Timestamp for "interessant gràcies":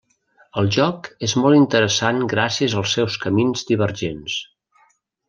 1.59-2.77